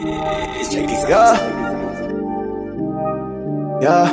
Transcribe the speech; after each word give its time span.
Yeah. 0.00 1.38
Yeah. 3.80 4.10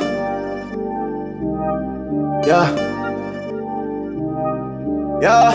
Yeah. 2.46 2.66
Yeah. 5.20 5.52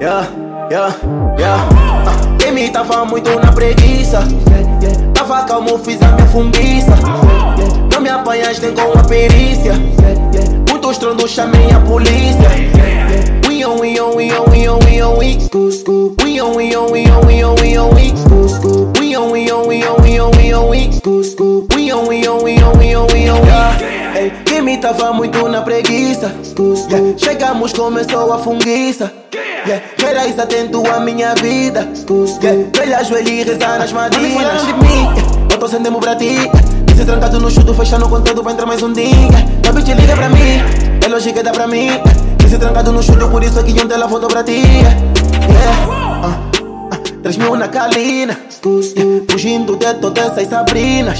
Yeah. 0.00 0.26
Yeah. 0.70 0.92
Yeah. 1.38 1.68
Ah, 2.06 2.36
Quem 2.38 2.52
me 2.52 2.70
tava 2.70 3.04
muito 3.04 3.30
na 3.40 3.52
preguiça. 3.52 4.20
Tava 5.14 5.44
calmo, 5.44 5.78
fiz 5.78 6.00
a 6.02 6.08
minha 6.08 6.26
funguiça. 6.28 6.94
Não 7.92 8.00
me 8.00 8.10
apanhas 8.10 8.58
nem 8.60 8.74
com 8.74 8.98
a 8.98 9.02
perícia. 9.04 9.72
Muito 10.68 10.90
estrondo, 10.90 11.26
chamei 11.26 11.70
a 11.70 11.80
polícia. 11.80 12.93
Me 24.64 24.78
tava 24.78 25.12
muito 25.12 25.46
na 25.46 25.60
preguiça 25.60 26.34
yeah. 26.90 27.18
Chegamos, 27.18 27.74
começou 27.74 28.32
a 28.32 28.38
funguiça 28.38 29.12
yeah. 29.66 30.42
Atento 30.42 30.82
à 30.90 31.00
minha 31.00 31.34
vida 31.34 31.86
yeah. 32.42 32.70
Velha 32.74 32.98
ajoelha 32.98 33.30
e 33.30 33.42
rezar 33.42 33.78
nas 33.78 33.92
madrinhas 33.92 34.64
Não 34.64 34.66
de 34.66 34.72
mim, 34.72 35.06
eu 35.50 35.58
tô 35.58 35.68
sendo 35.68 35.92
pra 36.00 36.16
ti 36.16 36.50
Disse 36.86 37.04
trancado 37.04 37.38
no 37.38 37.50
chuto, 37.50 37.74
fechando 37.74 38.08
com 38.08 38.22
tudo 38.22 38.42
pra 38.42 38.52
entrar 38.52 38.64
mais 38.66 38.82
um 38.82 38.92
dia 38.92 39.10
A 39.68 39.72
bitch 39.72 39.88
liga 39.88 40.16
pra 40.16 40.30
mim, 40.30 40.62
é 41.04 41.08
lógica 41.08 41.42
dá 41.42 41.52
pra 41.52 41.66
mim 41.66 41.90
Disse 42.38 42.56
trancado 42.56 42.90
no 42.90 43.02
chuto, 43.02 43.28
por 43.28 43.44
isso 43.44 43.60
aqui 43.60 43.72
ontem 43.72 43.94
ela 43.94 44.06
voltou 44.06 44.30
pra 44.30 44.42
ti 44.42 44.62
yeah. 44.62 44.96
uh, 45.88 46.26
uh, 46.26 47.20
Três 47.22 47.36
mil 47.36 47.54
na 47.54 47.68
calina 47.68 48.38
yeah. 48.64 49.24
Fugindo 49.28 49.76
de 49.76 49.94
todas 49.94 50.30
essas 50.30 50.48
sabrinas 50.48 51.18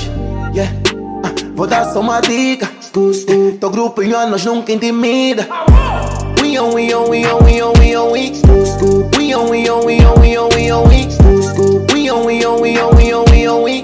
yeah. 0.54 0.72
uh, 0.94 1.54
Vou 1.54 1.66
dar 1.66 1.92
só 1.92 2.00
uma 2.00 2.20
dica 2.20 2.83
Teu 2.94 3.70
grupo 3.70 4.04
em 4.04 4.12
anos 4.12 4.44
nunca 4.44 4.70
intimida 4.70 5.48
We 6.40 6.56
on, 6.60 6.72
we 6.72 6.94
on, 6.94 7.10
we 7.10 7.26
on, 7.26 7.42
we 7.42 7.60
on, 7.60 7.72
we 7.76 7.96
on, 7.96 8.12
we 8.12 8.32
We 9.18 9.34
on, 9.34 9.50
we 9.50 9.68
on, 9.68 9.84
we 9.84 9.98
on, 10.04 10.20
we 10.20 10.36
on, 10.36 10.48
we 10.54 10.70
on, 10.70 10.88
we 10.88 11.08
We 11.92 12.08
on, 12.08 12.24
we 12.24 12.46
on, 12.46 12.60
we 12.62 12.78
on, 12.78 12.94
we 12.94 13.12
on, 13.12 13.24
we 13.32 13.48
on, 13.48 13.64
we 13.64 13.82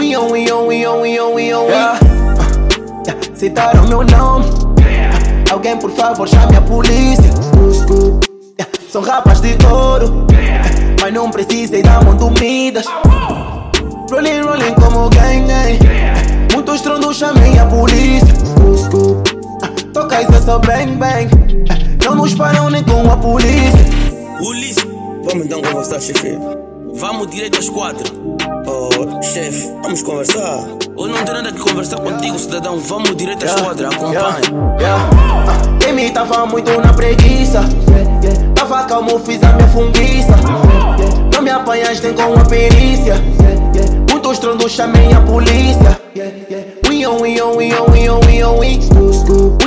We 0.00 0.16
on, 0.16 0.32
we 0.32 0.50
on, 0.50 0.66
we 0.66 0.86
on, 0.86 1.02
we 1.02 1.18
on, 1.18 1.34
we 1.34 1.52
on, 1.52 1.66
we 1.66 1.68
yeah. 1.68 1.92
uh, 1.92 3.04
yeah. 3.06 3.36
Citaram 3.36 3.88
meu 3.88 4.02
nome 4.02 4.46
uh, 4.48 5.52
Alguém 5.52 5.76
por 5.76 5.90
favor 5.90 6.26
chame 6.26 6.56
a 6.56 6.62
polícia 6.62 7.30
yeah. 8.58 8.72
São 8.88 9.02
rapas 9.02 9.42
de 9.42 9.54
ouro 9.66 10.26
Mas 10.98 11.12
não 11.12 11.30
precisei 11.30 11.82
dar 11.82 12.02
mão 12.02 12.16
dormidas 12.16 12.86
Rolling, 14.10 14.40
rolling 14.40 14.74
como 14.76 15.10
gang, 15.10 15.46
gang 15.46 15.78
Muito 16.54 16.72
estrondo, 16.72 17.12
chamei 17.12 17.58
a 17.58 17.66
polícia 17.66 18.03
bang, 20.86 20.96
bang 20.96 22.04
Não 22.04 22.14
nos 22.14 22.34
param 22.34 22.70
nem 22.70 22.82
com 22.84 23.10
a 23.10 23.16
polícia 23.16 23.84
Ulisses, 24.40 24.84
vamos 25.24 25.46
então 25.46 25.62
conversar, 25.62 26.00
chefe. 26.00 26.36
Vamos 26.96 27.28
direito 27.30 27.58
às 27.58 27.68
quatro. 27.70 28.04
Oh, 28.66 29.22
chefe, 29.22 29.68
vamos 29.82 30.02
conversar. 30.02 30.66
Eu 30.98 31.06
não 31.06 31.24
tenho 31.24 31.36
nada 31.38 31.52
que 31.52 31.60
conversar 31.60 31.98
contigo, 32.00 32.38
cidadão. 32.38 32.78
Vamos 32.78 33.16
direito 33.16 33.42
à 33.44 33.46
esquadra, 33.46 33.88
acompanhe. 33.88 34.12
yeah, 34.12 34.76
yeah. 34.80 35.10
Ah, 35.48 35.78
Quem 35.80 35.94
me 35.94 36.10
tava 36.10 36.44
muito 36.46 36.70
na 36.80 36.92
preguiça 36.92 37.60
Tava 38.54 38.84
calmo, 38.84 39.18
fiz 39.20 39.42
a 39.42 39.52
minha 39.52 39.68
funguiça 39.68 40.34
Não 41.32 41.40
me 41.42 41.50
apanhas 41.50 42.00
nem 42.00 42.12
com 42.12 42.34
a 42.34 42.44
perícia 42.44 43.14
Muito 44.10 44.32
estrondo, 44.32 44.68
chamei 44.68 45.12
a 45.12 45.20
polícia 45.20 46.00
We 46.88 47.06
on, 47.06 47.20
we 47.20 47.40
on, 47.40 47.56
we 47.56 47.72
on, 47.72 47.84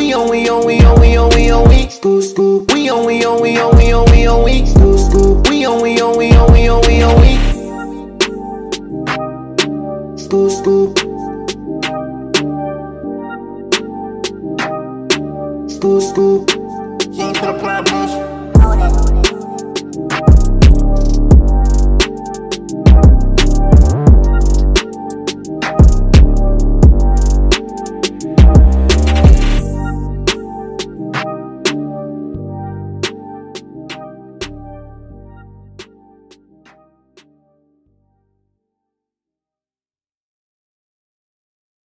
we 0.08 0.14
on, 0.14 0.30
we 0.30 0.48
on, 0.48 0.66
we 0.66 0.80
on, 0.86 1.00
we 1.02 1.18
on, 1.18 1.30
we 1.30 1.52
on, 1.52 1.68
we 1.68 1.82
on, 1.82 1.92
we 1.98 2.54
on, 2.54 2.66
we 2.68 2.88
on, 2.88 3.06
we 3.06 3.22
on, 3.26 3.42
we 3.42 3.60
on, 3.60 3.76
we 3.76 3.94
on, 3.94 4.06
we 4.06 4.28
on, 4.28 4.44
we 4.46 4.64
We 5.50 5.66
on, 5.66 5.82
we 5.82 6.00
on, 6.02 6.18
we 6.18 6.32
on, 6.32 6.52
we 6.54 6.70
on, 6.70 6.82
we 6.88 7.02
on, 7.04 7.22
we 7.22 7.38
Quem 17.12 17.30
entra 17.30 17.54
pra 17.54 17.82
baixo 17.82 18.37